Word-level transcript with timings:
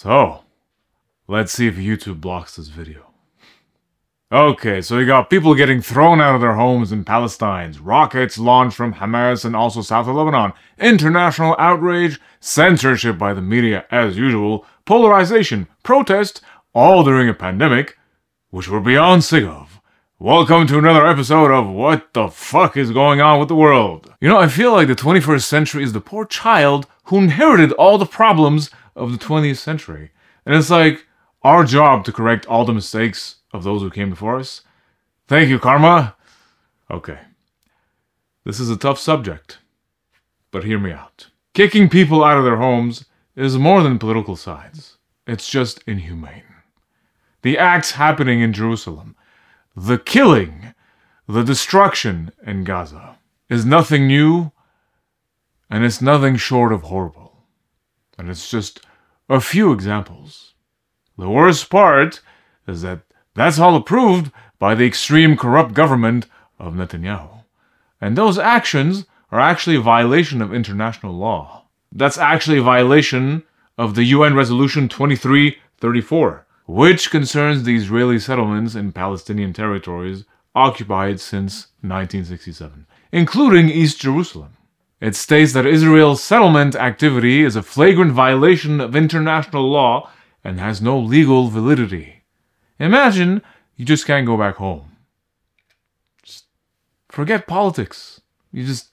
So, 0.00 0.44
let's 1.26 1.50
see 1.50 1.66
if 1.66 1.74
YouTube 1.74 2.20
blocks 2.20 2.54
this 2.54 2.68
video. 2.68 3.10
Okay, 4.30 4.80
so 4.80 4.96
you 4.96 5.04
got 5.04 5.28
people 5.28 5.56
getting 5.56 5.82
thrown 5.82 6.20
out 6.20 6.36
of 6.36 6.40
their 6.40 6.54
homes 6.54 6.92
in 6.92 7.02
Palestine, 7.02 7.74
rockets 7.82 8.38
launched 8.38 8.76
from 8.76 8.94
Hamas 8.94 9.44
and 9.44 9.56
also 9.56 9.82
south 9.82 10.06
of 10.06 10.14
Lebanon, 10.14 10.52
international 10.78 11.56
outrage, 11.58 12.20
censorship 12.38 13.18
by 13.18 13.34
the 13.34 13.42
media 13.42 13.86
as 13.90 14.16
usual, 14.16 14.64
polarization, 14.84 15.66
protest, 15.82 16.42
all 16.72 17.02
during 17.02 17.28
a 17.28 17.34
pandemic, 17.34 17.98
which 18.50 18.68
we're 18.68 18.78
beyond 18.78 19.24
sick 19.24 19.42
of. 19.42 19.80
Welcome 20.20 20.68
to 20.68 20.78
another 20.78 21.08
episode 21.08 21.50
of 21.50 21.68
What 21.68 22.12
the 22.12 22.28
Fuck 22.28 22.76
is 22.76 22.92
Going 22.92 23.20
On 23.20 23.40
with 23.40 23.48
the 23.48 23.56
World. 23.56 24.14
You 24.20 24.28
know, 24.28 24.38
I 24.38 24.46
feel 24.46 24.70
like 24.70 24.86
the 24.86 24.94
21st 24.94 25.42
century 25.42 25.82
is 25.82 25.92
the 25.92 26.00
poor 26.00 26.24
child 26.24 26.86
who 27.06 27.18
inherited 27.18 27.72
all 27.72 27.98
the 27.98 28.06
problems 28.06 28.70
of 28.98 29.12
the 29.12 29.18
20th 29.18 29.56
century. 29.56 30.10
And 30.44 30.54
it's 30.54 30.70
like 30.70 31.06
our 31.42 31.64
job 31.64 32.04
to 32.04 32.12
correct 32.12 32.46
all 32.46 32.64
the 32.64 32.74
mistakes 32.74 33.36
of 33.52 33.64
those 33.64 33.80
who 33.80 33.90
came 33.90 34.10
before 34.10 34.36
us. 34.36 34.62
Thank 35.26 35.48
you, 35.48 35.58
Karma. 35.58 36.16
Okay. 36.90 37.18
This 38.44 38.60
is 38.60 38.70
a 38.70 38.76
tough 38.76 38.98
subject, 38.98 39.58
but 40.50 40.64
hear 40.64 40.78
me 40.78 40.90
out. 40.90 41.28
Kicking 41.54 41.88
people 41.88 42.24
out 42.24 42.38
of 42.38 42.44
their 42.44 42.56
homes 42.56 43.04
is 43.36 43.58
more 43.58 43.82
than 43.82 43.98
political 43.98 44.36
sides, 44.36 44.96
it's 45.26 45.48
just 45.48 45.82
inhumane. 45.86 46.44
The 47.42 47.58
acts 47.58 47.92
happening 47.92 48.40
in 48.40 48.52
Jerusalem, 48.52 49.16
the 49.76 49.98
killing, 49.98 50.72
the 51.28 51.42
destruction 51.42 52.32
in 52.46 52.64
Gaza 52.64 53.18
is 53.50 53.66
nothing 53.66 54.06
new, 54.06 54.52
and 55.70 55.84
it's 55.84 56.00
nothing 56.00 56.36
short 56.36 56.72
of 56.72 56.82
horrible. 56.84 57.27
And 58.18 58.28
it's 58.28 58.50
just 58.50 58.84
a 59.28 59.40
few 59.40 59.72
examples. 59.72 60.54
The 61.16 61.30
worst 61.30 61.70
part 61.70 62.20
is 62.66 62.82
that 62.82 63.00
that's 63.34 63.58
all 63.58 63.76
approved 63.76 64.32
by 64.58 64.74
the 64.74 64.86
extreme 64.86 65.36
corrupt 65.36 65.72
government 65.72 66.26
of 66.58 66.74
Netanyahu. 66.74 67.44
And 68.00 68.16
those 68.16 68.38
actions 68.38 69.06
are 69.30 69.40
actually 69.40 69.76
a 69.76 69.80
violation 69.80 70.42
of 70.42 70.52
international 70.52 71.12
law. 71.12 71.66
That's 71.92 72.18
actually 72.18 72.58
a 72.58 72.62
violation 72.62 73.44
of 73.76 73.94
the 73.94 74.04
UN 74.04 74.34
Resolution 74.34 74.88
2334, 74.88 76.46
which 76.66 77.10
concerns 77.10 77.62
the 77.62 77.76
Israeli 77.76 78.18
settlements 78.18 78.74
in 78.74 78.92
Palestinian 78.92 79.52
territories 79.52 80.24
occupied 80.54 81.20
since 81.20 81.68
1967, 81.82 82.86
including 83.12 83.68
East 83.68 84.00
Jerusalem. 84.00 84.57
It 85.00 85.14
states 85.14 85.52
that 85.52 85.66
Israel's 85.66 86.22
settlement 86.22 86.74
activity 86.74 87.44
is 87.44 87.54
a 87.54 87.62
flagrant 87.62 88.12
violation 88.12 88.80
of 88.80 88.96
international 88.96 89.70
law 89.70 90.10
and 90.42 90.58
has 90.58 90.82
no 90.82 90.98
legal 90.98 91.48
validity. 91.48 92.22
Imagine 92.80 93.42
you 93.76 93.84
just 93.84 94.06
can't 94.06 94.26
go 94.26 94.36
back 94.36 94.56
home. 94.56 94.96
Just 96.22 96.46
forget 97.08 97.46
politics. 97.46 98.20
You 98.52 98.64
just, 98.64 98.88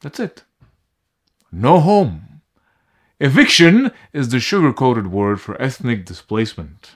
that's 0.00 0.20
it. 0.20 0.44
No 1.50 1.80
home. 1.80 2.42
Eviction 3.20 3.90
is 4.12 4.28
the 4.28 4.38
sugar 4.38 4.72
coated 4.72 5.08
word 5.08 5.40
for 5.40 5.60
ethnic 5.60 6.04
displacement. 6.04 6.92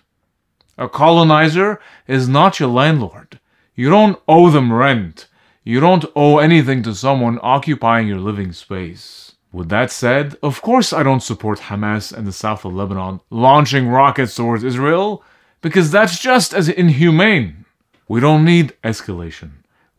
A 0.78 0.88
colonizer 0.88 1.80
is 2.06 2.28
not 2.28 2.60
your 2.60 2.68
landlord. 2.68 3.40
You 3.74 3.90
don't 3.90 4.20
owe 4.28 4.50
them 4.50 4.72
rent. 4.72 5.26
You 5.64 5.78
don't 5.78 6.04
owe 6.16 6.38
anything 6.38 6.82
to 6.82 6.94
someone 6.94 7.38
occupying 7.40 8.08
your 8.08 8.18
living 8.18 8.52
space. 8.52 9.36
With 9.52 9.68
that 9.68 9.92
said, 9.92 10.36
of 10.42 10.60
course 10.60 10.92
I 10.92 11.04
don't 11.04 11.22
support 11.22 11.60
Hamas 11.60 12.12
and 12.12 12.26
the 12.26 12.32
south 12.32 12.64
of 12.64 12.74
Lebanon 12.74 13.20
launching 13.30 13.86
rockets 13.86 14.34
towards 14.34 14.64
Israel, 14.64 15.22
because 15.60 15.92
that's 15.92 16.18
just 16.18 16.52
as 16.52 16.68
inhumane. 16.68 17.64
We 18.08 18.18
don't 18.18 18.44
need 18.44 18.76
escalation. 18.82 19.50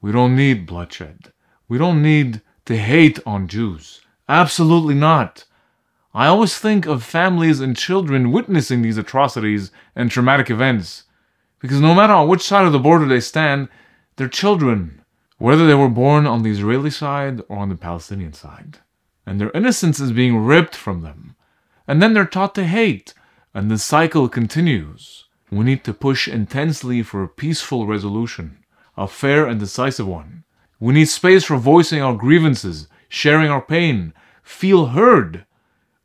We 0.01 0.11
don't 0.11 0.35
need 0.35 0.65
bloodshed. 0.65 1.31
We 1.69 1.77
don't 1.77 2.01
need 2.01 2.41
to 2.65 2.75
hate 2.75 3.19
on 3.25 3.47
Jews. 3.47 4.01
Absolutely 4.27 4.95
not. 4.95 5.45
I 6.13 6.27
always 6.27 6.57
think 6.57 6.85
of 6.85 7.03
families 7.03 7.61
and 7.61 7.77
children 7.77 8.33
witnessing 8.33 8.81
these 8.81 8.97
atrocities 8.97 9.71
and 9.95 10.11
traumatic 10.11 10.49
events, 10.49 11.03
because 11.59 11.79
no 11.79 11.95
matter 11.95 12.13
on 12.13 12.27
which 12.27 12.41
side 12.41 12.65
of 12.65 12.73
the 12.73 12.79
border 12.79 13.05
they 13.05 13.21
stand, 13.21 13.69
they're 14.17 14.27
children, 14.27 15.02
whether 15.37 15.65
they 15.67 15.73
were 15.73 15.89
born 15.89 16.25
on 16.25 16.43
the 16.43 16.51
Israeli 16.51 16.89
side 16.89 17.41
or 17.49 17.57
on 17.57 17.69
the 17.69 17.75
Palestinian 17.75 18.33
side. 18.33 18.79
And 19.25 19.39
their 19.39 19.51
innocence 19.51 19.99
is 19.99 20.11
being 20.11 20.37
ripped 20.37 20.75
from 20.75 21.01
them. 21.01 21.35
And 21.87 22.01
then 22.01 22.13
they're 22.13 22.25
taught 22.25 22.55
to 22.55 22.65
hate, 22.65 23.13
and 23.53 23.69
the 23.69 23.77
cycle 23.77 24.29
continues. 24.29 25.25
We 25.51 25.65
need 25.65 25.83
to 25.83 25.93
push 25.93 26.27
intensely 26.27 27.03
for 27.03 27.23
a 27.23 27.27
peaceful 27.27 27.85
resolution, 27.85 28.63
a 28.97 29.07
fair 29.07 29.45
and 29.45 29.59
decisive 29.59 30.07
one. 30.07 30.43
We 30.79 30.93
need 30.93 31.09
space 31.09 31.45
for 31.45 31.57
voicing 31.57 32.01
our 32.01 32.15
grievances, 32.15 32.87
sharing 33.07 33.49
our 33.49 33.61
pain, 33.61 34.13
feel 34.41 34.87
heard. 34.87 35.45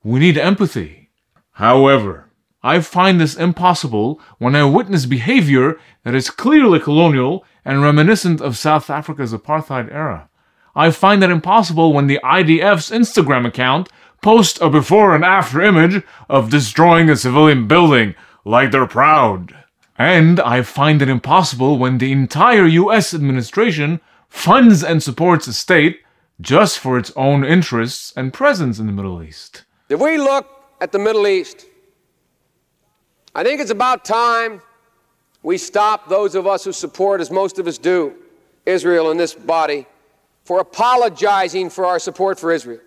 We 0.05 0.21
need 0.21 0.39
empathy. 0.39 1.11
However, 1.53 2.31
I 2.63 2.81
find 2.81 3.21
this 3.21 3.37
impossible 3.37 4.21
when 4.39 4.55
I 4.55 4.65
witness 4.65 5.07
behavior 5.07 5.79
that 6.05 6.15
is 6.15 6.31
clearly 6.31 6.81
colonial 6.81 7.45
and 7.69 7.83
reminiscent 7.83 8.41
of 8.41 8.57
South 8.57 8.89
Africa's 8.89 9.35
apartheid 9.35 9.93
era. 9.93 10.31
I 10.75 10.91
find 10.91 11.21
that 11.21 11.29
impossible 11.31 11.93
when 11.93 12.07
the 12.07 12.19
IDF's 12.25 12.91
Instagram 12.91 13.47
account 13.47 13.91
posts 14.23 14.59
a 14.63 14.71
before 14.71 15.15
and 15.15 15.23
after 15.23 15.61
image 15.61 16.03
of 16.31 16.49
destroying 16.49 17.11
a 17.11 17.17
civilian 17.17 17.69
building 17.69 18.15
like 18.47 18.71
they're 18.71 18.87
proud. 18.87 19.55
And 19.99 20.41
I 20.41 20.63
find 20.63 21.03
it 21.03 21.11
impossible 21.11 21.77
when 21.77 21.99
the 21.99 22.11
entire 22.11 22.65
US 22.65 23.13
administration 23.13 24.01
funds 24.31 24.83
and 24.83 25.03
supports 25.03 25.47
a 25.47 25.53
state 25.53 26.01
just 26.41 26.79
for 26.79 26.97
its 26.97 27.13
own 27.17 27.45
interests 27.45 28.15
and 28.17 28.33
presence 28.33 28.79
in 28.79 28.87
the 28.87 28.93
Middle 28.93 29.23
East. 29.23 29.65
If 29.91 30.01
we 30.01 30.17
look 30.17 30.47
at 30.81 30.93
the 30.93 30.99
Middle 30.99 31.27
East, 31.27 31.67
I 33.35 33.45
think 33.45 33.61
it's 33.61 33.71
about 33.71 34.07
time 34.07 34.63
we 35.43 35.59
stop 35.59 36.09
those 36.09 36.35
of 36.35 36.47
us 36.47 36.65
who 36.65 36.73
support, 36.73 37.21
as 37.21 37.31
most 37.31 37.59
of 37.59 37.67
us 37.67 37.79
do, 37.79 38.15
Israel 38.67 39.11
in 39.11 39.17
this 39.17 39.35
body, 39.35 39.87
for 40.45 40.61
apologizing 40.61 41.71
for 41.71 41.87
our 41.87 41.99
support 41.99 42.39
for 42.39 42.53
Israel. 42.53 42.81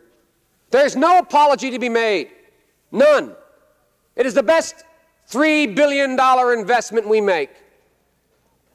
There's 0.69 0.95
no 0.95 1.19
apology 1.19 1.71
to 1.71 1.79
be 1.79 1.89
made. 1.89 2.29
None. 2.91 3.35
It 4.15 4.25
is 4.25 4.33
the 4.33 4.43
best 4.43 4.83
$3 5.29 5.75
billion 5.75 6.19
investment 6.59 7.07
we 7.07 7.21
make. 7.21 7.49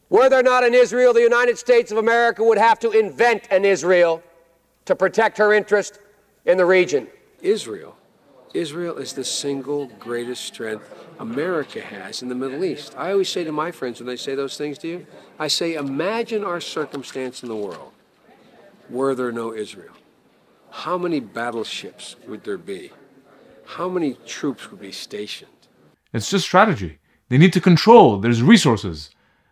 Were 0.09 0.29
there 0.29 0.43
not 0.43 0.65
an 0.65 0.73
Israel, 0.73 1.13
the 1.13 1.21
United 1.21 1.59
States 1.59 1.91
of 1.91 1.99
America 1.99 2.43
would 2.45 2.59
have 2.59 2.79
to 2.81 2.93
invent 2.93 3.49
an 3.51 3.65
Israel 3.65 4.23
to 4.85 4.95
protect 4.95 5.37
her 5.39 5.53
interest 5.53 5.99
in 6.45 6.57
the 6.57 6.65
region. 6.65 7.09
Israel. 7.43 7.97
Israel 8.55 8.97
is 8.97 9.13
the 9.13 9.25
single 9.25 9.87
greatest 9.99 10.45
strength 10.45 10.89
America 11.19 11.81
has 11.81 12.23
in 12.23 12.29
the 12.29 12.35
Middle 12.35 12.65
East. 12.65 12.95
I 12.97 13.13
always 13.13 13.29
say 13.29 13.45
to 13.45 13.53
my 13.53 13.71
friends 13.71 14.01
when 14.01 14.07
they 14.07 14.17
say 14.17 14.35
those 14.35 14.57
things 14.57 14.79
to 14.79 14.89
you, 14.89 15.07
I 15.39 15.49
say, 15.49 15.75
imagine 15.75 16.45
our 16.45 16.61
circumstance 16.61 17.43
in 17.43 17.49
the 17.49 17.57
world 17.57 17.93
were 18.91 19.15
there 19.15 19.33
no 19.33 19.53
Israel. 19.53 19.95
How 20.71 20.99
many 20.99 21.21
battleships 21.21 22.17
would 22.27 22.45
there 22.45 22.59
be? 22.59 22.93
How 23.65 23.89
many 23.89 24.15
troops 24.27 24.71
would 24.71 24.81
be 24.81 24.93
stationed? 24.93 25.51
It's 26.13 26.31
just 26.31 26.45
strategy. 26.45 26.99
They 27.29 27.39
need 27.39 27.53
to 27.55 27.61
control, 27.61 28.19
there's 28.19 28.43
resources. 28.43 29.11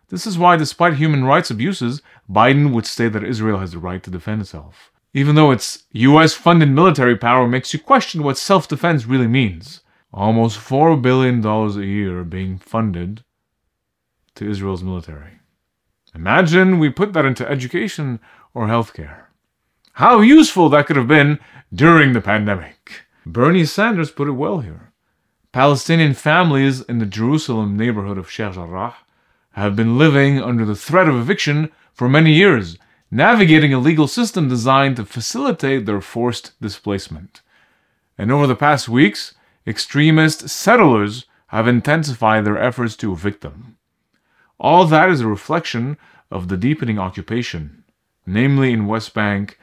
This 0.09 0.25
is 0.25 0.37
why, 0.37 0.55
despite 0.55 0.95
human 0.95 1.25
rights 1.25 1.49
abuses, 1.49 2.01
Biden 2.31 2.71
would 2.73 2.85
say 2.85 3.09
that 3.09 3.23
Israel 3.23 3.59
has 3.59 3.71
the 3.71 3.79
right 3.79 4.01
to 4.03 4.11
defend 4.11 4.41
itself. 4.41 4.91
Even 5.15 5.35
though 5.35 5.51
its 5.51 5.85
US 5.93 6.33
funded 6.33 6.69
military 6.69 7.15
power 7.15 7.47
makes 7.47 7.73
you 7.73 7.79
question 7.79 8.21
what 8.21 8.37
self 8.37 8.67
defense 8.67 9.05
really 9.05 9.27
means. 9.27 9.79
Almost 10.13 10.59
$4 10.59 11.01
billion 11.01 11.43
a 11.45 11.85
year 11.85 12.25
being 12.25 12.57
funded 12.57 13.23
to 14.35 14.49
Israel's 14.49 14.83
military. 14.83 15.39
Imagine 16.13 16.79
we 16.79 16.89
put 16.89 17.13
that 17.13 17.25
into 17.25 17.49
education 17.49 18.19
or 18.53 18.67
healthcare. 18.67 19.27
How 19.93 20.19
useful 20.19 20.67
that 20.69 20.85
could 20.85 20.97
have 20.97 21.07
been 21.07 21.39
during 21.73 22.11
the 22.11 22.19
pandemic. 22.19 23.05
Bernie 23.25 23.63
Sanders 23.63 24.11
put 24.11 24.27
it 24.27 24.33
well 24.33 24.59
here. 24.59 24.91
Palestinian 25.53 26.13
families 26.13 26.81
in 26.81 26.99
the 26.99 27.05
Jerusalem 27.05 27.77
neighborhood 27.77 28.17
of 28.17 28.29
Sheikh 28.29 28.55
Jarrah 28.55 28.95
have 29.51 29.77
been 29.77 29.97
living 29.97 30.41
under 30.41 30.65
the 30.65 30.75
threat 30.75 31.07
of 31.07 31.15
eviction 31.15 31.71
for 31.93 32.09
many 32.09 32.33
years, 32.33 32.77
navigating 33.15 33.73
a 33.73 33.79
legal 33.79 34.09
system 34.09 34.49
designed 34.49 34.97
to 34.97 35.05
facilitate 35.05 35.85
their 35.85 36.01
forced 36.01 36.51
displacement. 36.59 37.41
And 38.17 38.29
over 38.29 38.45
the 38.45 38.57
past 38.57 38.89
weeks, 38.89 39.35
extremist 39.65 40.49
settlers 40.49 41.25
have 41.47 41.65
intensified 41.65 42.43
their 42.43 42.61
efforts 42.61 42.97
to 42.97 43.13
evict 43.13 43.39
them. 43.39 43.77
All 44.59 44.85
that 44.87 45.09
is 45.09 45.21
a 45.21 45.27
reflection 45.27 45.97
of 46.29 46.49
the 46.49 46.57
deepening 46.57 46.99
occupation, 46.99 47.85
namely 48.25 48.73
in 48.73 48.85
West 48.85 49.13
Bank 49.13 49.57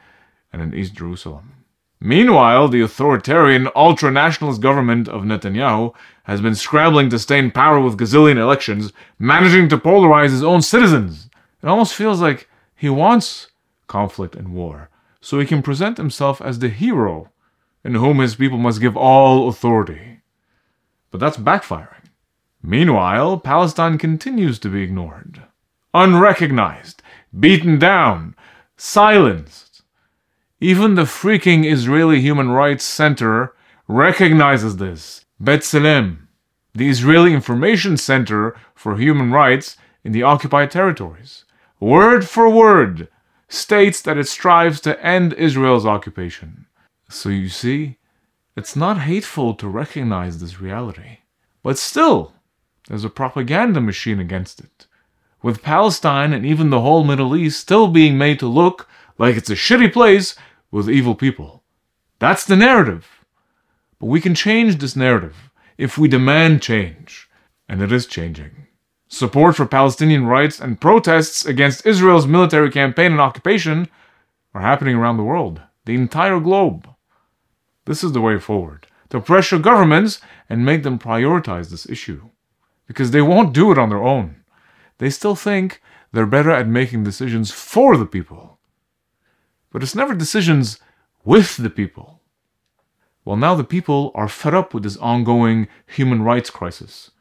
and 0.51 0.59
in 0.59 0.73
East 0.73 0.95
Jerusalem. 0.95 1.51
Meanwhile, 1.99 2.69
the 2.69 2.81
authoritarian, 2.81 3.69
ultra 3.75 4.11
nationalist 4.11 4.61
government 4.61 5.07
of 5.07 5.21
Netanyahu 5.21 5.93
has 6.23 6.41
been 6.41 6.55
scrambling 6.55 7.09
to 7.11 7.19
stay 7.19 7.37
in 7.37 7.51
power 7.51 7.79
with 7.79 7.99
gazillion 7.99 8.37
elections, 8.37 8.91
managing 9.19 9.69
to 9.69 9.77
polarize 9.77 10.31
his 10.31 10.43
own 10.43 10.63
citizens. 10.63 11.29
It 11.61 11.67
almost 11.67 11.93
feels 11.93 12.19
like 12.19 12.49
he 12.83 12.89
wants 12.89 13.47
conflict 13.87 14.35
and 14.35 14.53
war, 14.53 14.89
so 15.21 15.39
he 15.39 15.45
can 15.45 15.61
present 15.61 15.95
himself 15.95 16.41
as 16.41 16.59
the 16.59 16.67
hero 16.67 17.31
in 17.81 17.95
whom 17.95 18.19
his 18.19 18.35
people 18.35 18.57
must 18.57 18.81
give 18.81 18.97
all 18.97 19.47
authority. 19.47 20.19
But 21.09 21.21
that's 21.21 21.37
backfiring. 21.37 22.09
Meanwhile, 22.61 23.37
Palestine 23.39 23.97
continues 23.97 24.59
to 24.59 24.67
be 24.67 24.83
ignored, 24.83 25.43
unrecognized, 25.93 27.01
beaten 27.39 27.79
down, 27.79 28.35
silenced. 28.75 29.83
Even 30.59 30.95
the 30.95 31.03
freaking 31.03 31.63
Israeli 31.63 32.19
Human 32.19 32.49
Rights 32.49 32.83
Center 32.83 33.55
recognizes 33.87 34.75
this. 34.75 35.23
B'Tselem, 35.41 36.27
the 36.73 36.89
Israeli 36.89 37.33
Information 37.33 37.95
Center 37.95 38.57
for 38.75 38.97
Human 38.97 39.31
Rights 39.31 39.77
in 40.03 40.11
the 40.11 40.23
occupied 40.23 40.69
territories, 40.69 41.45
word 41.83 42.27
for 42.27 42.49
word, 42.49 43.09
states 43.49 44.01
that 44.01 44.17
it 44.17 44.27
strives 44.27 44.79
to 44.81 45.05
end 45.05 45.33
Israel's 45.33 45.85
occupation. 45.85 46.65
So 47.09 47.29
you 47.29 47.49
see, 47.49 47.97
it's 48.55 48.75
not 48.75 49.01
hateful 49.01 49.53
to 49.55 49.67
recognize 49.67 50.39
this 50.39 50.61
reality. 50.61 51.19
But 51.61 51.77
still, 51.77 52.33
there's 52.87 53.03
a 53.03 53.09
propaganda 53.09 53.81
machine 53.81 54.19
against 54.19 54.59
it. 54.59 54.87
With 55.41 55.61
Palestine 55.61 56.33
and 56.33 56.45
even 56.45 56.69
the 56.69 56.81
whole 56.81 57.03
Middle 57.03 57.35
East 57.35 57.59
still 57.59 57.87
being 57.87 58.17
made 58.17 58.39
to 58.39 58.47
look 58.47 58.87
like 59.17 59.35
it's 59.35 59.49
a 59.49 59.55
shitty 59.55 59.91
place 59.91 60.35
with 60.71 60.89
evil 60.89 61.15
people. 61.15 61.63
That's 62.19 62.45
the 62.45 62.55
narrative. 62.55 63.25
But 63.99 64.07
we 64.07 64.21
can 64.21 64.35
change 64.35 64.77
this 64.77 64.95
narrative 64.95 65.51
if 65.77 65.97
we 65.97 66.07
demand 66.07 66.61
change. 66.61 67.29
And 67.67 67.81
it 67.81 67.91
is 67.91 68.05
changing. 68.05 68.67
Support 69.13 69.57
for 69.57 69.67
Palestinian 69.67 70.25
rights 70.25 70.59
and 70.59 70.81
protests 70.81 71.45
against 71.45 71.85
Israel's 71.85 72.25
military 72.25 72.71
campaign 72.71 73.11
and 73.11 73.21
occupation 73.21 73.87
are 74.55 74.61
happening 74.61 74.95
around 74.95 75.17
the 75.17 75.23
world, 75.23 75.61
the 75.85 75.93
entire 75.93 76.39
globe. 76.39 76.89
This 77.85 78.03
is 78.03 78.13
the 78.13 78.21
way 78.21 78.39
forward 78.39 78.87
to 79.11 79.21
pressure 79.21 79.59
governments 79.59 80.19
and 80.49 80.65
make 80.65 80.81
them 80.81 80.97
prioritize 80.97 81.69
this 81.69 81.87
issue. 81.87 82.31
Because 82.87 83.11
they 83.11 83.21
won't 83.21 83.53
do 83.53 83.71
it 83.71 83.77
on 83.77 83.89
their 83.89 84.01
own. 84.01 84.37
They 84.97 85.11
still 85.11 85.35
think 85.35 85.79
they're 86.11 86.25
better 86.25 86.49
at 86.49 86.67
making 86.67 87.03
decisions 87.03 87.51
for 87.51 87.97
the 87.97 88.07
people. 88.07 88.57
But 89.71 89.83
it's 89.83 89.93
never 89.93 90.15
decisions 90.15 90.79
with 91.23 91.57
the 91.57 91.69
people. 91.69 92.21
Well, 93.25 93.37
now 93.37 93.53
the 93.53 93.63
people 93.63 94.11
are 94.15 94.27
fed 94.27 94.55
up 94.55 94.73
with 94.73 94.81
this 94.81 94.97
ongoing 94.97 95.67
human 95.85 96.23
rights 96.23 96.49
crisis. 96.49 97.11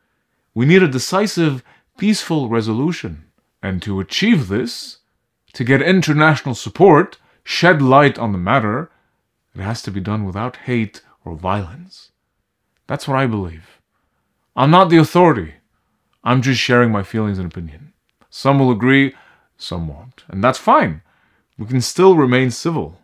We 0.55 0.65
need 0.65 0.83
a 0.83 0.89
decisive, 0.89 1.63
peaceful 1.99 2.49
resolution. 2.49 3.27
And 3.63 3.81
to 3.83 4.01
achieve 4.01 4.49
this, 4.49 4.99
to 5.53 5.65
get 5.65 5.83
international 5.83 6.55
support, 6.55 7.19
shed 7.45 7.81
light 7.81 8.19
on 8.19 8.33
the 8.33 8.39
matter, 8.39 8.91
it 9.55 9.61
has 9.61 9.83
to 9.83 9.91
be 9.91 10.01
done 10.01 10.25
without 10.25 10.57
hate 10.57 11.03
or 11.25 11.37
violence. 11.37 12.11
That's 12.87 13.07
what 13.07 13.19
I 13.19 13.27
believe. 13.27 13.81
I'm 14.57 14.71
not 14.71 14.91
the 14.91 14.99
authority. 14.99 15.55
I'm 16.25 16.43
just 16.43 16.61
sharing 16.61 16.91
my 16.91 17.03
feelings 17.03 17.39
and 17.39 17.51
opinion. 17.51 17.93
Some 18.31 18.59
will 18.59 18.71
agree, 18.71 19.15
some 19.57 19.89
won't. 19.89 20.25
And 20.29 20.43
that's 20.43 20.59
fine. 20.59 21.03
We 21.59 21.67
can 21.67 21.81
still 21.81 22.17
remain 22.17 22.51
civil. 22.51 22.99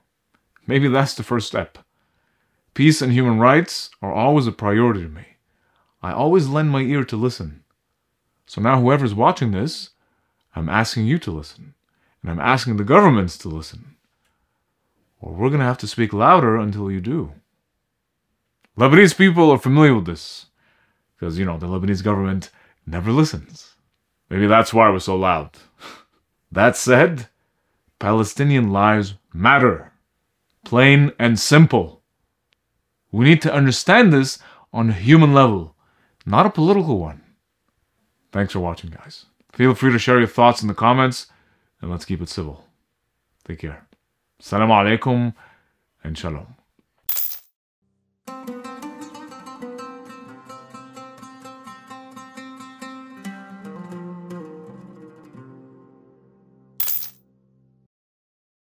Maybe 0.67 0.89
that's 0.89 1.15
the 1.15 1.23
first 1.23 1.47
step. 1.47 1.79
Peace 2.75 3.03
and 3.03 3.13
human 3.13 3.39
rights 3.39 3.91
are 4.03 4.13
always 4.13 4.47
a 4.47 4.53
priority 4.53 5.03
to 5.03 5.09
me. 5.09 5.25
I 6.03 6.13
always 6.13 6.49
lend 6.49 6.71
my 6.71 6.81
ear 6.83 7.05
to 7.05 7.17
listen. 7.17 7.65
So 8.49 8.63
now, 8.63 8.81
whoever's 8.81 9.15
watching 9.15 9.53
this, 9.53 9.91
I'm 10.57 10.71
asking 10.71 11.05
you 11.05 11.19
to 11.19 11.31
listen. 11.31 11.75
And 12.23 12.31
I'm 12.31 12.41
asking 12.41 12.79
the 12.79 12.83
governments 12.83 13.37
to 13.39 13.49
listen. 13.49 13.97
Or 15.21 15.35
we're 15.35 15.51
going 15.51 15.61
to 15.61 15.67
have 15.67 15.77
to 15.79 15.87
speak 15.87 16.15
louder 16.15 16.57
until 16.57 16.91
you 16.91 17.03
do. 17.03 17.35
Lebanese 18.77 19.17
people 19.17 19.51
are 19.51 19.59
familiar 19.59 19.95
with 19.95 20.07
this. 20.07 20.47
Because, 21.15 21.39
you 21.39 21.45
know, 21.45 21.59
the 21.59 21.67
Lebanese 21.67 22.03
government 22.03 22.49
never 22.87 23.13
listens. 23.13 23.75
Maybe 24.31 24.47
that's 24.47 24.73
why 24.73 24.89
we're 24.89 24.99
so 25.01 25.17
loud. 25.17 25.51
that 26.51 26.75
said, 26.75 27.29
Palestinian 27.99 28.73
lives 28.73 29.15
matter. 29.35 29.93
Plain 30.65 31.13
and 31.19 31.39
simple. 31.39 32.03
We 33.13 33.27
need 33.27 33.43
to 33.43 33.53
understand 33.53 34.11
this 34.11 34.39
on 34.73 34.89
a 34.89 34.95
human 34.95 35.35
level, 35.35 35.75
not 36.25 36.47
a 36.47 36.51
political 36.51 36.99
one. 36.99 37.23
Thanks 38.33 38.53
for 38.53 38.61
watching, 38.61 38.91
guys. 38.91 39.27
Feel 39.53 39.75
free 39.75 39.93
to 39.93 39.99
share 39.99 40.19
your 40.19 40.29
thoughts 40.29 40.63
in 40.63 40.69
the 40.69 40.75
comments, 40.75 41.27
and 41.81 41.91
let's 41.91 42.05
keep 42.05 42.21
it 42.21 42.29
civil. 42.29 42.65
Take 43.45 43.61
care. 43.61 43.87
Salam 44.41 44.69
alaikum 44.69 45.35
and 46.05 46.17
shalom. 46.17 46.58